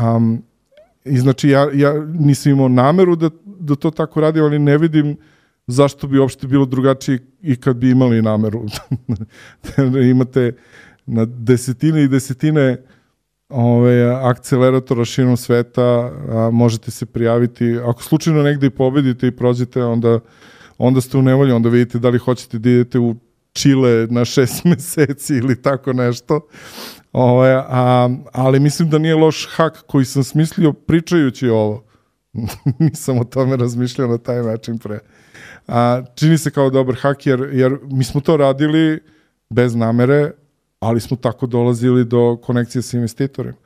Um, 0.00 0.42
I 1.04 1.18
znači 1.18 1.48
ja, 1.48 1.68
ja 1.74 1.94
nisam 2.04 2.52
imao 2.52 2.68
nameru 2.68 3.16
da, 3.16 3.30
da 3.44 3.74
to 3.74 3.90
tako 3.90 4.20
radim, 4.20 4.44
ali 4.44 4.58
ne 4.58 4.78
vidim 4.78 5.16
zašto 5.66 6.06
bi 6.06 6.18
uopšte 6.18 6.46
bilo 6.46 6.66
drugačije 6.66 7.18
i 7.42 7.56
kad 7.56 7.76
bi 7.76 7.90
imali 7.90 8.22
nameru. 8.22 8.64
Imate 10.10 10.52
na 11.06 11.24
desetine 11.24 12.02
i 12.02 12.08
desetine 12.08 12.82
ove, 13.48 14.14
akceleratora 14.22 15.04
širom 15.04 15.36
sveta, 15.36 15.82
a, 15.82 16.50
možete 16.52 16.90
se 16.90 17.06
prijaviti. 17.06 17.78
Ako 17.84 18.02
slučajno 18.02 18.42
negde 18.42 18.66
i 18.66 18.70
pobedite 18.70 19.26
i 19.26 19.36
prođete, 19.36 19.84
onda 19.84 20.20
onda 20.78 21.00
ste 21.00 21.18
u 21.18 21.22
nevolji, 21.22 21.52
onda 21.52 21.68
vidite 21.68 21.98
da 21.98 22.08
li 22.08 22.18
hoćete 22.18 22.58
da 22.58 22.70
idete 22.70 22.98
u 22.98 23.16
Čile 23.52 24.06
na 24.10 24.24
šest 24.24 24.64
meseci 24.70 25.34
ili 25.34 25.62
tako 25.62 25.92
nešto. 25.92 26.40
Ove, 27.12 27.64
a, 27.68 28.08
ali 28.32 28.60
mislim 28.60 28.90
da 28.90 28.98
nije 28.98 29.14
loš 29.14 29.48
hak 29.50 29.84
koji 29.86 30.04
sam 30.04 30.24
smislio 30.24 30.72
pričajući 30.72 31.48
ovo. 31.48 31.84
Nisam 32.78 33.18
o 33.18 33.24
tome 33.24 33.56
razmišljao 33.56 34.08
na 34.08 34.18
taj 34.18 34.42
način 34.42 34.78
pre. 34.78 34.98
A, 35.68 36.02
čini 36.14 36.38
se 36.38 36.50
kao 36.50 36.70
dobar 36.70 36.96
hak 37.00 37.26
jer, 37.26 37.48
jer 37.52 37.78
mi 37.90 38.04
smo 38.04 38.20
to 38.20 38.36
radili 38.36 39.00
bez 39.50 39.74
namere, 39.74 40.30
ali 40.80 41.00
smo 41.00 41.16
tako 41.16 41.46
dolazili 41.46 42.04
do 42.04 42.36
konekcije 42.42 42.82
sa 42.82 42.96
investitorima. 42.96 43.56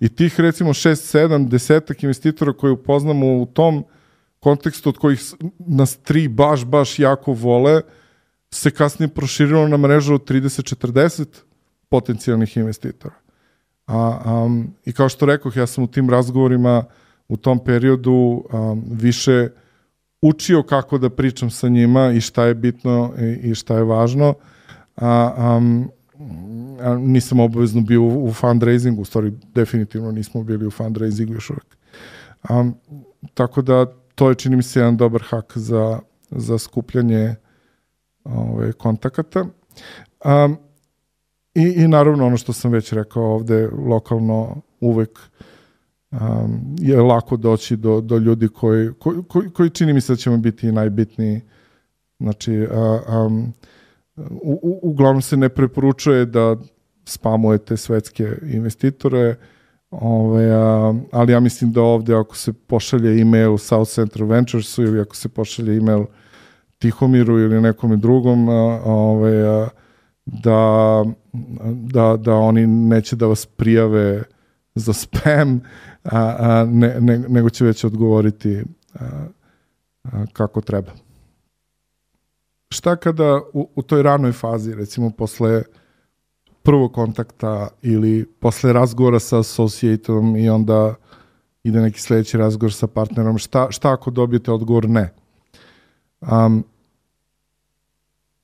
I 0.00 0.08
tih 0.08 0.40
recimo 0.40 0.70
6, 0.70 1.18
7, 1.18 1.48
desetak 1.48 2.02
investitora 2.02 2.52
koje 2.52 2.72
upoznamo 2.72 3.26
u 3.26 3.46
tom 3.46 3.84
kontekstu 4.40 4.88
od 4.88 4.98
kojih 4.98 5.20
nas 5.58 5.96
tri 5.96 6.28
baš, 6.28 6.64
baš 6.64 6.98
jako 6.98 7.32
vole, 7.32 7.80
se 8.50 8.70
kasnije 8.70 9.08
proširilo 9.08 9.68
na 9.68 9.76
mrežu 9.76 10.14
od 10.14 10.30
30-40 10.30 11.26
potencijalnih 11.88 12.56
investitora. 12.56 13.14
A, 13.86 14.20
um, 14.44 14.74
I 14.84 14.92
kao 14.92 15.08
što 15.08 15.26
rekoh, 15.26 15.56
ja 15.56 15.66
sam 15.66 15.84
u 15.84 15.86
tim 15.86 16.10
razgovorima 16.10 16.84
u 17.28 17.36
tom 17.36 17.64
periodu 17.64 18.12
um, 18.52 18.84
više 18.90 19.48
učio 20.22 20.62
kako 20.62 20.98
da 20.98 21.10
pričam 21.10 21.50
sa 21.50 21.68
njima 21.68 22.12
i 22.12 22.20
šta 22.20 22.44
je 22.44 22.54
bitno 22.54 23.12
i, 23.18 23.50
i 23.50 23.54
šta 23.54 23.76
je 23.76 23.84
važno. 23.84 24.34
A, 24.96 25.34
um, 25.56 25.90
a 26.80 26.94
nisam 26.94 27.40
obavezno 27.40 27.80
bio 27.80 28.02
u, 28.02 28.24
u 28.24 28.32
fundraisingu, 28.32 29.02
u 29.02 29.04
stvari 29.04 29.32
definitivno 29.54 30.12
nismo 30.12 30.42
bili 30.42 30.66
u 30.66 30.70
fundraisingu 30.70 31.34
još 31.34 31.50
uvek. 31.50 31.76
Um, 32.50 32.74
tako 33.34 33.62
da 33.62 33.86
to 34.20 34.28
je 34.28 34.34
čini 34.34 34.56
mi 34.56 34.62
se 34.62 34.80
jedan 34.80 34.96
dobar 34.96 35.22
hak 35.22 35.52
za, 35.58 35.98
za 36.30 36.58
skupljanje 36.58 37.34
ove, 38.24 38.72
kontakata. 38.72 39.44
Um, 40.24 40.56
i, 41.54 41.62
I 41.62 41.88
naravno 41.88 42.26
ono 42.26 42.36
što 42.36 42.52
sam 42.52 42.72
već 42.72 42.92
rekao 42.92 43.22
ovde, 43.22 43.68
lokalno 43.68 44.60
uvek 44.80 45.18
um, 46.10 46.76
je 46.78 47.00
lako 47.00 47.36
doći 47.36 47.76
do, 47.76 48.00
do 48.00 48.18
ljudi 48.18 48.48
koji, 48.48 48.92
koji, 48.98 49.22
koji, 49.28 49.50
koji 49.50 49.70
čini 49.70 49.92
mi 49.92 50.00
se 50.00 50.12
da 50.12 50.16
ćemo 50.16 50.36
biti 50.36 50.72
najbitniji. 50.72 51.40
Znači, 52.18 52.66
um, 53.26 53.52
u, 54.42 54.60
u, 54.62 54.80
uglavnom 54.82 55.22
se 55.22 55.36
ne 55.36 55.48
preporučuje 55.48 56.26
da 56.26 56.56
spamujete 57.04 57.76
svetske 57.76 58.36
investitore, 58.42 59.36
Ove, 59.90 60.50
a, 60.52 60.94
ali 61.12 61.32
ja 61.32 61.40
mislim 61.40 61.72
da 61.72 61.82
ovde 61.82 62.14
ako 62.14 62.36
se 62.36 62.52
pošalje 62.52 63.20
email 63.20 63.58
South 63.58 63.90
Central 63.90 64.28
Venturesu 64.28 64.82
ili 64.82 65.00
ako 65.00 65.16
se 65.16 65.28
pošalje 65.28 65.76
email 65.76 66.04
Tihomiru 66.78 67.38
ili 67.38 67.60
nekome 67.60 67.96
drugom, 67.96 68.48
a, 68.48 68.82
ove, 68.84 69.48
a, 69.48 69.68
da, 70.24 71.04
da, 71.72 72.16
da 72.16 72.34
oni 72.34 72.66
neće 72.66 73.16
da 73.16 73.26
vas 73.26 73.46
prijave 73.46 74.22
za 74.74 74.92
spam, 74.92 75.60
a, 76.04 76.36
a, 76.38 76.66
ne, 76.68 77.00
ne, 77.00 77.18
nego 77.18 77.50
će 77.50 77.64
već 77.64 77.84
odgovoriti 77.84 78.62
a, 78.94 79.04
a, 80.04 80.24
kako 80.32 80.60
treba. 80.60 80.92
Šta 82.70 82.96
kada 82.96 83.40
u, 83.52 83.68
u 83.74 83.82
toj 83.82 84.02
ranoj 84.02 84.32
fazi, 84.32 84.74
recimo 84.74 85.10
posle 85.10 85.62
prvog 86.62 86.92
kontakta 86.92 87.68
ili 87.82 88.26
posle 88.40 88.72
razgovora 88.72 89.18
sa 89.18 89.38
associatom 89.38 90.36
i 90.36 90.48
onda 90.48 90.94
ide 91.64 91.80
neki 91.80 92.00
sledeći 92.00 92.38
razgovor 92.38 92.72
sa 92.72 92.86
partnerom, 92.86 93.38
šta, 93.38 93.70
šta 93.70 93.92
ako 93.92 94.10
dobijete 94.10 94.52
odgovor 94.52 94.88
ne? 94.88 95.12
Um, 96.20 96.64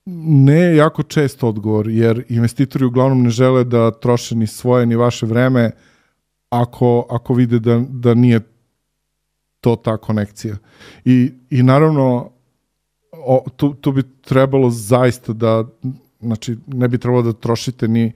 ne 0.05 0.75
jako 0.75 1.03
često 1.03 1.47
odgovor, 1.47 1.89
jer 1.89 2.25
investitori 2.29 2.85
uglavnom 2.85 3.23
ne 3.23 3.29
žele 3.29 3.63
da 3.63 3.91
troše 3.91 4.35
ni 4.35 4.47
svoje 4.47 4.85
ni 4.85 4.95
vaše 4.95 5.25
vreme 5.25 5.71
ako, 6.49 7.05
ako 7.09 7.33
vide 7.33 7.59
da, 7.59 7.83
da 7.89 8.13
nije 8.13 8.39
to 9.61 9.75
ta 9.75 9.97
konekcija. 9.97 10.55
I, 11.05 11.31
i 11.49 11.63
naravno, 11.63 12.31
o, 13.11 13.45
tu, 13.55 13.73
tu 13.73 13.91
bi 13.91 14.03
trebalo 14.21 14.69
zaista 14.69 15.33
da, 15.33 15.65
znači, 16.21 16.57
ne 16.67 16.87
bi 16.87 16.97
trebalo 16.97 17.21
da 17.21 17.33
trošite 17.33 17.87
ni, 17.87 18.11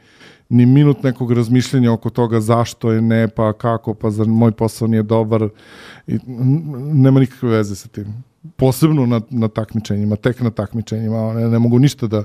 ni 0.50 0.66
minut 0.66 1.04
nekog 1.04 1.32
razmišljanja 1.32 1.94
oko 1.94 2.10
toga 2.10 2.40
zašto 2.40 2.92
je 2.92 3.02
ne, 3.02 3.28
pa 3.28 3.54
kako, 3.54 3.94
pa 3.94 4.12
za 4.12 4.26
moj 4.26 4.52
posao 4.52 4.88
nije 4.88 5.04
dobar. 5.04 5.50
I, 6.08 6.20
nema 6.94 7.20
nikakve 7.20 7.50
veze 7.50 7.76
sa 7.76 7.88
tim 7.88 8.24
posebno 8.56 9.06
na, 9.06 9.22
na 9.30 9.48
takmičenjima, 9.48 10.16
tek 10.16 10.42
na 10.42 10.50
takmičenjima, 10.50 11.34
ne, 11.34 11.50
ne 11.50 11.60
mogu 11.60 11.80
ništa 11.80 12.08
da, 12.08 12.24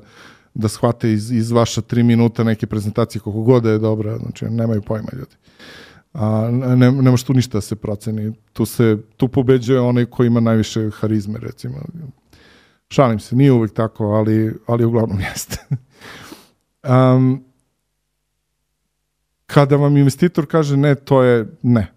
da 0.54 0.68
shvate 0.68 1.12
iz, 1.12 1.30
iz 1.32 1.50
vaša 1.50 1.80
tri 1.80 2.02
minuta 2.02 2.44
neke 2.44 2.66
prezentacije 2.66 3.20
koliko 3.20 3.42
god 3.42 3.62
da 3.62 3.70
je 3.70 3.78
dobra, 3.78 4.18
znači 4.18 4.44
nemaju 4.44 4.82
pojma 4.82 5.08
ljudi. 5.12 5.36
A, 6.14 6.50
ne, 6.76 6.92
nemaš 6.92 7.22
tu 7.22 7.34
ništa 7.34 7.58
da 7.58 7.62
se 7.62 7.76
proceni. 7.76 8.32
Tu, 8.52 8.66
se, 8.66 8.98
tu 9.16 9.28
pobeđuje 9.28 9.80
onaj 9.80 10.04
ko 10.04 10.24
ima 10.24 10.40
najviše 10.40 10.90
harizme, 10.90 11.38
recimo. 11.38 11.76
Šalim 12.88 13.18
se, 13.18 13.36
nije 13.36 13.52
uvek 13.52 13.72
tako, 13.72 14.04
ali, 14.04 14.54
ali 14.66 14.84
uglavnom 14.84 15.20
jeste. 15.30 15.58
um, 16.88 17.44
kada 19.46 19.76
vam 19.76 19.96
investitor 19.96 20.46
kaže 20.46 20.76
ne, 20.76 20.94
to 20.94 21.22
je 21.22 21.46
ne 21.62 21.96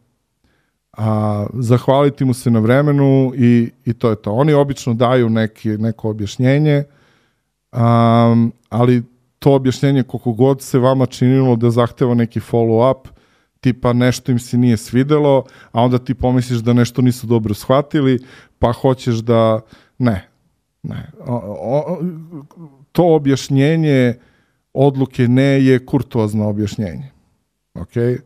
a, 1.00 1.48
zahvaliti 1.54 2.26
mu 2.26 2.34
se 2.34 2.52
na 2.52 2.60
vremenu 2.60 3.32
i, 3.36 3.72
i 3.86 3.94
to 3.94 4.10
je 4.10 4.16
to. 4.16 4.32
Oni 4.32 4.54
obično 4.54 4.94
daju 4.94 5.30
neki, 5.30 5.70
neko 5.70 6.10
objašnjenje, 6.10 6.84
um, 7.72 8.54
ali 8.70 9.04
to 9.40 9.54
objašnjenje 9.54 10.04
koliko 10.04 10.32
god 10.32 10.62
se 10.62 10.80
vama 10.80 11.06
činilo 11.06 11.56
da 11.56 11.70
zahteva 11.70 12.14
neki 12.14 12.40
follow-up, 12.40 13.08
tipa 13.60 13.94
nešto 13.94 14.32
im 14.32 14.40
se 14.40 14.58
nije 14.58 14.78
svidelo, 14.78 15.44
a 15.72 15.82
onda 15.82 15.98
ti 15.98 16.14
pomisliš 16.14 16.60
da 16.60 16.74
nešto 16.74 17.02
nisu 17.02 17.28
dobro 17.28 17.54
shvatili, 17.54 18.20
pa 18.60 18.72
hoćeš 18.72 19.16
da... 19.16 19.60
Ne, 19.98 20.29
ne. 20.84 21.12
O, 21.26 21.36
o, 21.36 22.00
to 22.92 23.16
objašnjenje 23.16 24.14
odluke 24.74 25.28
ne 25.28 25.66
je 25.66 25.86
kurtuozno 25.86 26.50
objašnjenje. 26.50 27.12
Okay? 27.76 28.20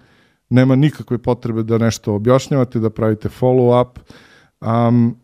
nema 0.53 0.75
nikakve 0.75 1.17
potrebe 1.17 1.63
da 1.63 1.77
nešto 1.77 2.13
objašnjavate, 2.13 2.79
da 2.79 2.89
pravite 2.89 3.29
follow-up. 3.29 3.99
Um, 4.61 5.15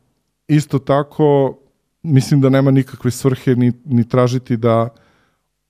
isto 0.47 0.79
tako, 0.79 1.57
mislim 2.03 2.41
da 2.41 2.49
nema 2.49 2.71
nikakve 2.71 3.11
svrhe 3.11 3.55
ni, 3.55 3.71
ni 3.85 4.09
tražiti 4.09 4.57
da 4.57 4.89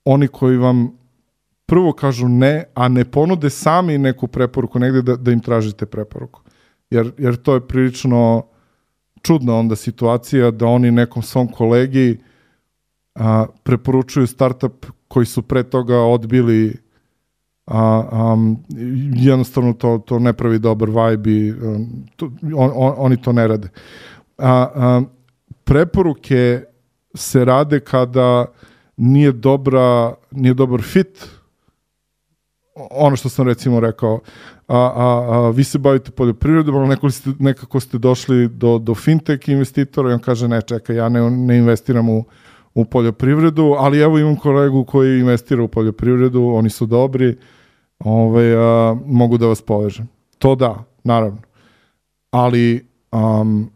oni 0.04 0.28
koji 0.28 0.56
vam 0.56 0.88
prvo 1.66 1.92
kažu 1.92 2.28
ne, 2.28 2.64
a 2.74 2.88
ne 2.88 3.04
ponude 3.04 3.50
sami 3.50 3.98
neku 3.98 4.26
preporuku 4.26 4.78
negde 4.78 5.02
da, 5.02 5.16
da 5.16 5.32
im 5.32 5.40
tražite 5.40 5.86
preporuku. 5.86 6.40
Jer, 6.90 7.12
jer 7.18 7.36
to 7.36 7.54
je 7.54 7.66
prilično 7.66 8.46
čudna 9.22 9.56
onda 9.56 9.76
situacija 9.76 10.50
da 10.50 10.66
oni 10.66 10.90
nekom 10.90 11.22
svom 11.22 11.48
kolegi 11.48 12.18
a, 13.14 13.46
preporučuju 13.62 14.26
startup 14.26 14.86
koji 15.08 15.26
su 15.26 15.42
pre 15.42 15.62
toga 15.62 15.98
odbili 15.98 16.76
a, 17.66 18.08
um, 18.32 18.56
jednostavno 19.14 19.72
to, 19.72 19.98
to 20.06 20.18
ne 20.18 20.32
pravi 20.32 20.58
dobar 20.58 20.88
vibe 20.88 21.30
i 21.30 21.52
um, 21.52 22.06
to, 22.16 22.30
on, 22.56 22.70
on, 22.74 22.94
oni 22.96 23.22
to 23.22 23.32
ne 23.32 23.48
rade. 23.48 23.68
A, 24.38 24.66
a, 24.74 25.02
preporuke 25.64 26.64
se 27.14 27.44
rade 27.44 27.80
kada 27.80 28.46
nije 28.96 29.32
dobra 29.32 30.14
nije 30.30 30.54
dobar 30.54 30.82
fit 30.82 31.26
ono 32.90 33.16
što 33.16 33.28
sam 33.28 33.48
recimo 33.48 33.80
rekao 33.80 34.20
a, 34.70 34.92
a, 34.96 35.36
a 35.36 35.50
vi 35.50 35.64
se 35.64 35.78
bavite 35.78 36.10
poljoprivredom 36.10 36.76
ali 36.76 36.88
nekako 36.88 37.10
ste, 37.10 37.30
nekako 37.38 37.80
ste 37.80 37.98
došli 37.98 38.48
do, 38.48 38.78
do 38.78 38.94
fintech 38.94 39.48
investitora 39.48 40.10
i 40.10 40.12
on 40.12 40.20
kaže 40.20 40.48
ne 40.48 40.62
čekaj 40.62 40.96
ja 40.96 41.08
ne, 41.08 41.30
ne 41.30 41.58
investiram 41.58 42.08
u, 42.08 42.24
u 42.74 42.84
poljoprivredu 42.84 43.74
ali 43.78 44.00
evo 44.00 44.18
imam 44.18 44.36
kolegu 44.36 44.84
koji 44.84 45.20
investira 45.20 45.62
u 45.62 45.68
poljoprivredu 45.68 46.44
oni 46.44 46.70
su 46.70 46.86
dobri 46.86 47.36
ovaj, 47.98 48.54
a, 48.54 48.96
mogu 49.06 49.38
da 49.38 49.46
vas 49.46 49.62
povežem. 49.62 50.08
To 50.38 50.54
da, 50.54 50.84
naravno. 51.04 51.42
Ali 52.30 52.86
um, 53.12 53.70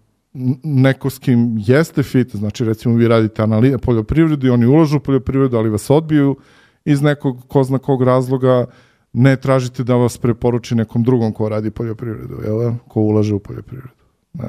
neko 0.62 1.10
s 1.10 1.18
kim 1.18 1.56
jeste 1.58 2.02
fit, 2.02 2.36
znači 2.36 2.64
recimo 2.64 2.94
vi 2.94 3.08
radite 3.08 3.42
analize 3.42 3.78
poljoprivredu 3.78 4.46
i 4.46 4.50
oni 4.50 4.66
ulažu 4.66 4.96
u 4.96 5.00
poljoprivredu, 5.00 5.56
ali 5.56 5.70
vas 5.70 5.90
odbiju 5.90 6.36
iz 6.84 7.02
nekog 7.02 7.48
ko 7.48 7.64
zna 7.64 7.78
kog 7.78 8.02
razloga, 8.02 8.66
ne 9.14 9.36
tražite 9.36 9.84
da 9.84 9.94
vas 9.94 10.18
preporuči 10.18 10.74
nekom 10.74 11.02
drugom 11.02 11.32
ko 11.32 11.48
radi 11.48 11.70
poljoprivredu, 11.70 12.40
jel, 12.44 12.58
da? 12.58 12.74
ko 12.88 13.00
ulaže 13.00 13.34
u 13.34 13.38
poljoprivredu. 13.38 13.94
Uh, 14.34 14.42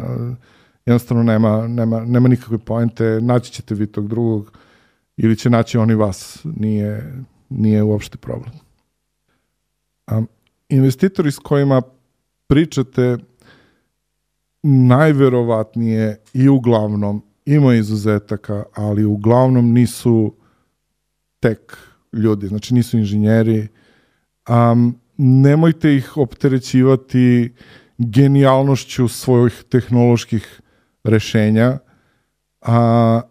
jednostavno 0.86 1.24
nema, 1.24 1.68
nema, 1.68 2.06
nema 2.06 2.28
nikakve 2.28 2.58
poente, 2.58 3.20
naći 3.22 3.52
ćete 3.52 3.76
vi 3.76 3.88
tog 3.88 4.08
drugog 4.08 4.58
ili 5.18 5.38
će 5.38 5.50
naći 5.50 5.78
oni 5.78 5.96
vas, 5.96 6.46
nije, 6.56 7.14
nije 7.50 7.84
uopšte 7.84 8.18
problem. 8.18 8.52
Um, 10.12 10.28
investitori 10.70 11.32
s 11.32 11.40
kojima 11.40 11.82
pričate 12.48 13.18
najverovatnije 14.64 16.22
i 16.34 16.50
uglavnom 16.50 17.24
ima 17.46 17.76
izuzetaka, 17.76 18.64
ali 18.74 19.06
uglavnom 19.06 19.74
nisu 19.74 20.34
tek 21.40 21.78
ljudi, 22.14 22.48
znači 22.48 22.74
nisu 22.74 22.98
inženjeri. 22.98 23.68
Um, 24.50 25.00
nemojte 25.18 25.96
ih 25.96 26.18
opterećivati 26.18 27.54
genijalnošću 27.98 29.08
svojih 29.08 29.64
tehnoloških 29.70 30.62
rešenja. 31.04 31.78
A, 32.62 33.22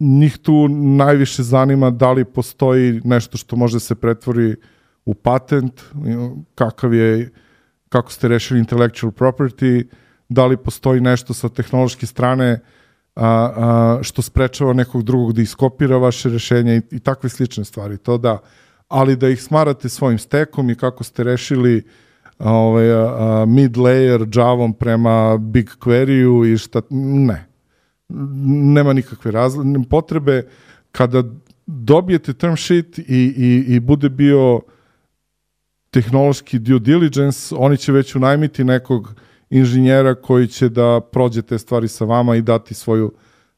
njih 0.00 0.38
tu 0.38 0.68
najviše 0.68 1.42
zanima 1.42 1.90
da 1.90 2.12
li 2.12 2.24
postoji 2.24 3.00
nešto 3.04 3.38
što 3.38 3.56
može 3.56 3.80
se 3.80 3.94
pretvori 3.94 4.56
u 5.04 5.14
patent, 5.14 5.82
kakav 6.54 6.94
je, 6.94 7.30
kako 7.88 8.12
ste 8.12 8.28
rešili 8.28 8.60
intellectual 8.60 9.12
property, 9.12 9.84
da 10.28 10.46
li 10.46 10.56
postoji 10.56 11.00
nešto 11.00 11.34
sa 11.34 11.48
tehnološke 11.48 12.06
strane 12.06 12.60
a, 13.16 13.52
a, 13.56 13.98
što 14.02 14.22
sprečava 14.22 14.72
nekog 14.72 15.02
drugog 15.02 15.32
da 15.32 15.42
iskopira 15.42 15.96
vaše 15.96 16.28
rešenje 16.28 16.76
i, 16.76 16.96
i 16.96 17.00
takve 17.00 17.28
slične 17.28 17.64
stvari. 17.64 17.98
To 17.98 18.18
da, 18.18 18.38
ali 18.88 19.16
da 19.16 19.28
ih 19.28 19.42
smarate 19.42 19.88
svojim 19.88 20.18
stekom 20.18 20.70
i 20.70 20.74
kako 20.74 21.04
ste 21.04 21.24
rešili 21.24 21.82
ovaj, 22.38 22.92
a, 22.92 23.16
a, 23.18 23.44
mid 23.46 23.76
layer 23.76 24.38
Javom 24.38 24.72
prema 24.72 25.36
Big 25.36 25.70
Query-u 25.80 26.46
i 26.46 26.58
šta, 26.58 26.82
ne. 26.90 27.48
Nema 28.48 28.92
nikakve 28.92 29.30
razli, 29.30 29.84
potrebe 29.90 30.42
kada 30.92 31.22
dobijete 31.66 32.32
term 32.34 32.56
sheet 32.56 32.98
i, 32.98 33.02
i, 33.36 33.64
i 33.74 33.80
bude 33.80 34.08
bio 34.08 34.60
tehnološki 35.90 36.58
due 36.58 36.78
diligence, 36.78 37.54
oni 37.58 37.76
će 37.76 37.92
već 37.92 38.14
unajmiti 38.14 38.64
nekog 38.64 39.14
inženjera 39.50 40.14
koji 40.14 40.46
će 40.46 40.68
da 40.68 41.00
prođe 41.12 41.42
te 41.42 41.58
stvari 41.58 41.88
sa 41.88 42.04
vama 42.04 42.36
i 42.36 42.42
dati 42.42 42.74
svoju, 42.74 43.12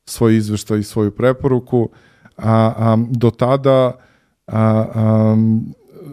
svoj 0.05 0.37
izveštaj 0.37 0.79
i 0.79 0.83
svoju 0.83 1.11
preporuku. 1.11 1.91
A, 2.37 2.75
a, 2.77 2.97
do 3.11 3.31
tada 3.31 3.93
a, 4.51 4.87
a, 4.95 5.37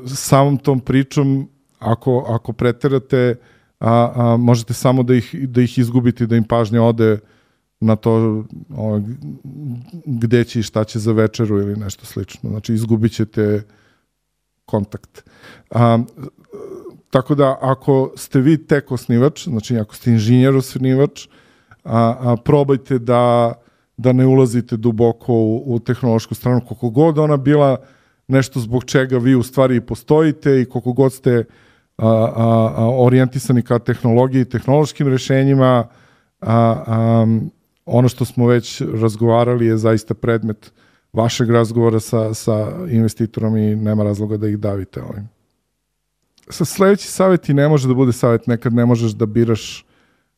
samom 0.08 0.58
tom 0.58 0.79
pričom 0.79 1.50
ako, 1.79 2.25
ako 2.27 2.53
preterate 2.53 3.36
a, 3.79 4.12
a, 4.15 4.38
možete 4.38 4.74
samo 4.74 5.03
da 5.03 5.15
ih, 5.15 5.36
da 5.48 5.62
ih 5.62 5.77
izgubite 5.77 6.25
da 6.25 6.36
im 6.36 6.44
pažnja 6.44 6.84
ode 6.84 7.20
na 7.79 7.96
to 7.96 8.44
o, 8.77 9.01
gde 10.06 10.44
će 10.44 10.60
i 10.60 10.63
šta 10.63 10.84
će 10.84 11.00
za 11.00 11.12
večeru 11.12 11.60
ili 11.60 11.75
nešto 11.75 12.06
slično. 12.06 12.50
Znači 12.50 12.74
izgubit 12.74 13.12
ćete 13.12 13.63
kontakt. 14.65 15.29
A, 15.72 16.00
tako 17.10 17.36
da 17.36 17.58
ako 17.62 18.12
ste 18.15 18.39
vi 18.39 18.58
tek 18.67 18.91
osnivač, 18.91 19.48
znači 19.48 19.77
ako 19.77 19.96
ste 19.96 20.12
inženjer 20.12 20.56
osnivač, 20.56 21.27
a, 21.84 22.15
a 22.20 22.36
probajte 22.46 23.00
da, 23.00 23.53
da 23.98 24.13
ne 24.13 24.25
ulazite 24.25 24.77
duboko 24.77 25.34
u, 25.34 25.63
u 25.65 25.79
tehnološku 25.79 26.36
stranu, 26.36 26.62
koliko 26.67 26.89
god 26.89 27.17
ona 27.17 27.38
bila 27.38 27.77
nešto 28.28 28.60
zbog 28.60 28.86
čega 28.86 29.18
vi 29.18 29.36
u 29.36 29.44
stvari 29.44 29.82
postojite 29.82 30.62
i 30.62 30.66
koliko 30.66 30.94
god 30.94 31.14
ste 31.14 31.46
a, 31.98 32.08
a, 32.08 32.74
a, 32.76 32.90
orijentisani 33.02 33.62
ka 33.62 33.80
tehnologiji 33.80 34.42
i 34.42 34.50
tehnološkim 34.50 35.08
rešenjima, 35.08 35.88
a, 36.42 36.84
a, 36.88 37.26
ono 37.86 38.10
što 38.10 38.26
smo 38.26 38.48
već 38.48 38.82
razgovarali 38.82 39.66
je 39.66 39.78
zaista 39.78 40.14
predmet 40.14 40.72
vašeg 41.14 41.50
razgovora 41.50 42.00
sa, 42.00 42.34
sa 42.34 42.72
investitorom 42.90 43.58
i 43.58 43.76
nema 43.76 44.04
razloga 44.04 44.38
da 44.38 44.48
ih 44.48 44.60
davite 44.60 45.02
ovim. 45.02 45.30
Sa 46.50 46.66
sledeći 46.66 47.08
savjet 47.08 47.50
i 47.50 47.54
ne 47.54 47.68
može 47.68 47.88
da 47.88 47.94
bude 47.94 48.12
savjet, 48.12 48.48
nekad 48.48 48.74
ne 48.74 48.86
možeš 48.86 49.12
da 49.12 49.26
biraš 49.26 49.86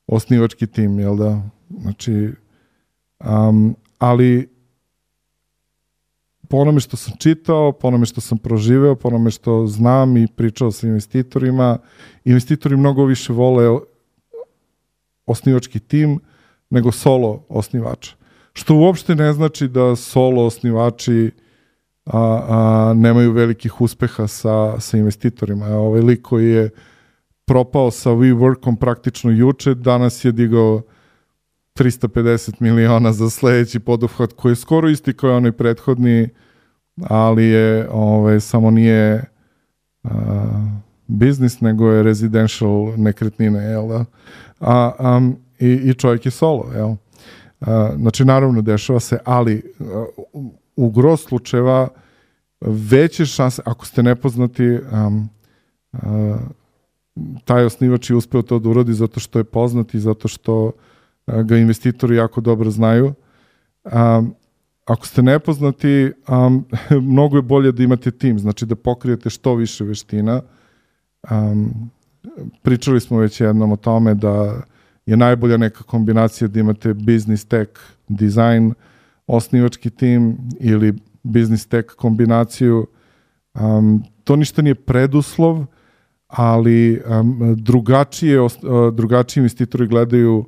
osnivački 0.08 0.68
tim, 0.68 1.00
jel 1.00 1.18
da? 1.18 1.42
Znači, 1.82 2.32
um, 3.20 3.76
ali 3.98 4.50
po 6.50 6.58
onome 6.58 6.80
što 6.80 6.98
sam 6.98 7.14
čitao, 7.18 7.72
po 7.72 7.88
onome 7.88 8.06
što 8.06 8.22
sam 8.22 8.38
proživeo, 8.38 8.96
po 8.96 9.08
onome 9.08 9.32
što 9.32 9.68
znam 9.68 10.18
i 10.18 10.28
pričao 10.28 10.72
sa 10.72 10.88
investitorima, 10.88 11.78
investitori 12.26 12.78
mnogo 12.78 13.06
više 13.06 13.34
vole 13.34 13.80
osnivački 15.26 15.80
tim 15.80 16.20
nego 16.70 16.92
solo 16.92 17.46
osnivača. 17.50 18.16
Što 18.54 18.76
uopšte 18.76 19.16
ne 19.16 19.34
znači 19.34 19.68
da 19.68 19.96
solo 19.96 20.46
osnivači 20.46 21.32
a, 22.06 22.42
a, 22.48 22.94
nemaju 22.96 23.32
velikih 23.32 23.82
uspeha 23.82 24.28
sa, 24.28 24.80
sa 24.80 24.98
investitorima. 24.98 25.66
Ovaj 25.66 26.02
lik 26.02 26.22
koji 26.22 26.50
je 26.50 26.70
propao 27.46 27.92
sa 27.92 28.10
WeWorkom 28.10 28.76
praktično 28.76 29.32
juče, 29.32 29.74
danas 29.74 30.26
je 30.26 30.32
digao 30.32 30.82
350 31.76 32.62
miliona 32.62 33.14
za 33.14 33.30
sledeći 33.30 33.80
poduhvat 33.80 34.34
koji 34.34 34.52
je 34.52 34.56
skoro 34.56 34.90
isti 34.90 35.14
kao 35.14 35.38
onaj 35.38 35.52
prethodni, 35.52 36.30
ali 37.04 37.46
je 37.46 37.90
ovaj, 37.92 38.40
samo 38.40 38.72
nije 38.72 39.26
a, 40.04 40.12
biznis, 41.08 41.62
nego 41.62 41.92
je 41.92 42.04
residential 42.04 42.94
nekretnine, 42.98 43.60
jel 43.60 43.88
da? 43.88 44.06
A, 44.60 44.92
a, 45.00 45.32
i, 45.60 45.68
i 45.68 45.94
čovjek 45.94 46.26
je 46.26 46.32
solo, 46.32 46.72
jel? 46.76 46.96
A, 47.60 47.92
znači, 47.98 48.26
naravno, 48.26 48.62
dešava 48.62 49.00
se, 49.00 49.18
ali 49.26 49.74
a, 49.80 50.06
u 50.76 50.90
gros 50.90 51.24
slučajeva 51.24 51.88
veće 52.62 53.26
šanse, 53.26 53.62
ako 53.66 53.86
ste 53.86 54.04
nepoznati, 54.04 54.80
um, 54.92 55.30
a, 55.94 56.38
taj 57.46 57.66
osnivač 57.66 58.10
je 58.10 58.16
uspeo 58.16 58.42
to 58.42 58.60
da 58.60 58.70
uradi 58.70 58.94
zato 58.94 59.20
što 59.20 59.40
je 59.40 59.44
poznat 59.44 59.94
i 59.94 60.00
zato 60.00 60.28
što 60.28 60.72
ga 61.44 61.58
investitori 61.58 62.16
jako 62.16 62.42
dobro 62.42 62.70
znaju. 62.70 63.14
Um, 63.84 64.36
ako 64.86 65.08
ste 65.08 65.22
nepoznati, 65.22 66.12
um, 66.28 66.66
mnogo 67.12 67.38
je 67.38 67.42
bolje 67.42 67.72
da 67.72 67.84
imate 67.84 68.12
tim, 68.12 68.40
znači 68.40 68.66
da 68.66 68.76
pokrijete 68.76 69.30
što 69.30 69.56
više 69.56 69.84
veština. 69.84 70.42
Um, 71.32 71.92
pričali 72.62 73.02
smo 73.02 73.18
već 73.18 73.42
jednom 73.42 73.72
o 73.72 73.76
tome 73.76 74.14
da 74.14 74.62
je 75.06 75.18
najbolja 75.18 75.58
neka 75.58 75.84
kombinacija 75.84 76.48
da 76.48 76.60
imate 76.60 76.94
business 76.94 77.46
tech 77.46 77.72
design, 78.08 78.74
osnivački 79.28 79.90
tim 79.90 80.38
ili 80.60 80.94
business 81.24 81.68
tech 81.68 81.88
kombinaciju. 81.96 82.88
Um, 83.60 84.04
to 84.24 84.36
ništa 84.36 84.62
nije 84.62 84.76
preduslov, 84.76 85.66
ali 86.28 87.02
um, 87.10 87.56
drugačije, 87.58 88.40
drugačiji 88.94 89.42
investitori 89.42 89.88
gledaju 89.88 90.38
uh, 90.38 90.46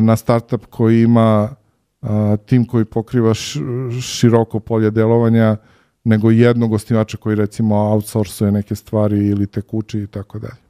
na 0.00 0.16
startup 0.16 0.66
koji 0.66 1.02
ima 1.02 1.54
uh, 2.02 2.08
tim 2.46 2.64
koji 2.64 2.84
pokriva 2.84 3.34
š, 3.34 3.60
široko 4.02 4.60
polje 4.60 4.90
delovanja 4.90 5.56
nego 6.04 6.30
jednog 6.30 6.72
osnivača 6.72 7.16
koji 7.16 7.36
recimo 7.36 7.76
outsourcuje 7.76 8.52
neke 8.52 8.74
stvari 8.74 9.28
ili 9.28 9.46
tekući 9.46 9.98
i 9.98 10.06
tako 10.06 10.38
dalje. 10.38 10.62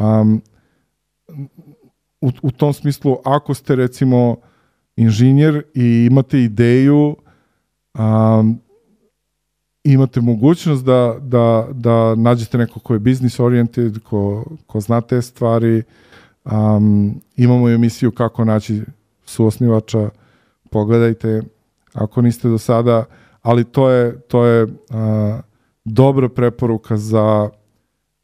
Um, 0.00 0.42
u, 2.20 2.30
u 2.42 2.50
tom 2.50 2.72
smislu, 2.72 3.16
ako 3.24 3.54
ste 3.54 3.76
recimo 3.76 4.36
inženjer 4.96 5.62
i 5.74 6.08
imate 6.10 6.40
ideju, 6.40 7.16
um, 7.98 8.60
imate 9.84 10.20
mogućnost 10.20 10.84
da, 10.84 11.16
da, 11.20 11.68
da 11.72 12.14
nađete 12.14 12.58
neko 12.58 12.80
ko 12.80 12.92
je 12.92 12.98
business 12.98 13.40
oriented, 13.40 13.98
ko, 14.02 14.44
ko 14.66 14.80
zna 14.80 15.00
te 15.00 15.22
stvari. 15.22 15.82
Um, 16.44 17.20
imamo 17.36 17.68
emisiju 17.68 18.12
kako 18.12 18.44
naći 18.44 18.82
suosnivača, 19.24 20.10
pogledajte 20.70 21.42
ako 21.92 22.22
niste 22.22 22.48
do 22.48 22.58
sada, 22.58 23.04
ali 23.42 23.64
to 23.64 23.90
je, 23.90 24.20
to 24.20 24.44
je 24.44 24.64
uh, 24.64 24.70
dobra 25.84 26.28
preporuka 26.28 26.96
za, 26.96 27.50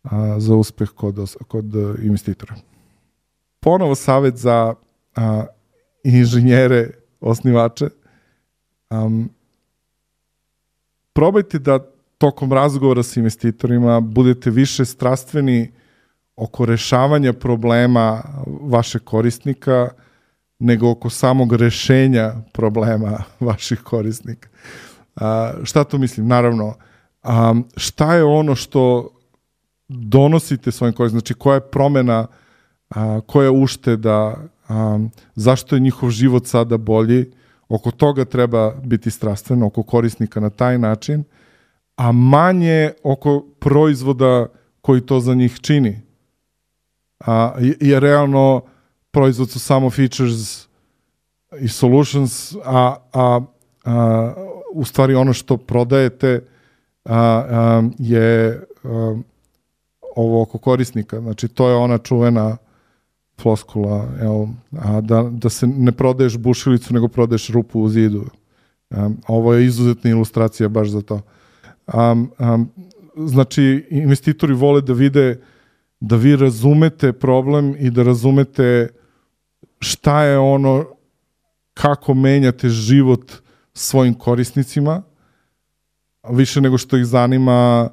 uh, 0.04 0.10
za 0.38 0.54
uspeh 0.54 0.88
kod, 0.88 1.34
kod 1.48 1.64
investitora 2.02 2.54
ponovo 3.60 3.94
savet 3.94 4.36
za 4.36 4.74
a, 5.16 5.44
inženjere, 6.04 6.90
osnivače. 7.20 7.88
Um, 8.90 9.30
probajte 11.12 11.58
da 11.58 11.78
tokom 12.18 12.52
razgovora 12.52 13.02
sa 13.02 13.20
investitorima 13.20 14.00
budete 14.00 14.50
više 14.50 14.84
strastveni 14.84 15.72
oko 16.40 16.66
rešavanja 16.66 17.32
problema 17.32 18.22
vašeg 18.46 19.04
korisnika 19.04 19.88
nego 20.58 20.90
oko 20.90 21.10
samog 21.10 21.52
rešenja 21.52 22.32
problema 22.52 23.22
vaših 23.48 23.80
korisnika. 23.80 24.48
A, 25.16 25.52
šta 25.62 25.84
to 25.84 25.98
mislim? 25.98 26.26
Naravno, 26.28 26.74
a, 27.22 27.54
šta 27.76 28.14
je 28.14 28.24
ono 28.24 28.54
što 28.54 29.08
donosite 29.88 30.72
svojim 30.72 30.94
korisnicima? 30.94 31.20
Znači, 31.20 31.34
koja 31.34 31.54
je 31.54 31.70
promena 31.70 32.26
a, 32.90 33.20
koja 33.26 33.52
ušteda, 33.52 34.36
a, 34.68 34.98
zašto 35.34 35.76
je 35.76 35.80
njihov 35.80 36.10
život 36.10 36.46
sada 36.46 36.76
bolji, 36.76 37.30
oko 37.68 37.90
toga 37.90 38.24
treba 38.24 38.74
biti 38.84 39.10
strastveno, 39.10 39.66
oko 39.66 39.82
korisnika 39.82 40.40
na 40.40 40.50
taj 40.50 40.78
način, 40.78 41.24
a 41.96 42.12
manje 42.12 42.90
oko 43.02 43.46
proizvoda 43.58 44.46
koji 44.80 45.00
to 45.00 45.20
za 45.20 45.34
njih 45.34 45.60
čini. 45.60 46.09
A, 47.20 47.54
je 47.80 48.00
realno 48.00 48.62
proizvod 49.10 49.50
su 49.50 49.60
samo 49.60 49.90
features 49.90 50.68
i 51.60 51.68
solutions, 51.68 52.54
a, 52.64 52.96
a, 53.12 53.40
a 53.84 54.34
u 54.72 54.84
stvari 54.84 55.14
ono 55.14 55.32
što 55.32 55.56
prodajete 55.56 56.44
a, 57.04 57.16
a, 57.16 57.82
je 57.98 58.62
a, 58.84 59.16
ovo 60.16 60.42
oko 60.42 60.58
korisnika. 60.58 61.20
Znači, 61.20 61.48
to 61.48 61.68
je 61.68 61.74
ona 61.74 61.98
čuvena 61.98 62.56
floskula, 63.40 64.08
evo, 64.20 64.48
a 64.78 65.00
da, 65.00 65.22
da 65.22 65.48
se 65.48 65.66
ne 65.66 65.92
prodaješ 65.92 66.36
bušilicu, 66.36 66.94
nego 66.94 67.08
prodaješ 67.08 67.48
rupu 67.48 67.80
u 67.80 67.88
zidu. 67.88 68.24
Um, 68.90 69.16
ovo 69.28 69.54
je 69.54 69.66
izuzetna 69.66 70.10
ilustracija 70.10 70.68
baš 70.68 70.88
za 70.88 71.02
to. 71.02 71.20
Um, 71.94 72.30
um, 72.38 72.70
znači, 73.16 73.86
investitori 73.90 74.54
vole 74.54 74.80
da 74.80 74.92
vide 74.92 75.40
da 76.00 76.16
vi 76.16 76.36
razumete 76.36 77.12
problem 77.12 77.76
i 77.78 77.90
da 77.90 78.02
razumete 78.02 78.88
šta 79.80 80.22
je 80.22 80.38
ono, 80.38 80.84
kako 81.74 82.14
menjate 82.14 82.68
život 82.68 83.32
svojim 83.74 84.14
korisnicima, 84.14 85.02
više 86.30 86.60
nego 86.60 86.78
što 86.78 86.96
ih 86.96 87.04
zanima 87.04 87.88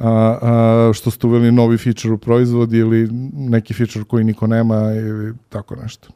a, 0.00 0.38
a, 0.42 0.90
što 0.94 1.10
ste 1.10 1.26
uveli 1.26 1.52
novi 1.52 1.78
feature 1.78 2.14
u 2.14 2.18
proizvod 2.18 2.72
ili 2.72 3.08
neki 3.32 3.74
feature 3.74 4.04
koji 4.04 4.24
niko 4.24 4.46
nema 4.46 4.92
ili 4.92 5.34
tako 5.48 5.76
nešto. 5.76 6.08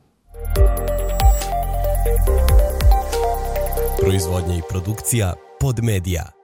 Proizvodnja 4.01 4.55
i 4.55 4.62
produkcija 4.71 5.35
Podmedia. 5.61 6.38